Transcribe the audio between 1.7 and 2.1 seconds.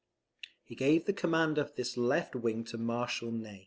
this